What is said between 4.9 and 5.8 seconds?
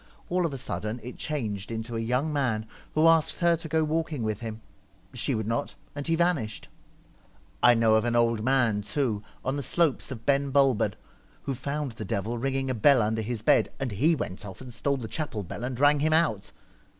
She would not,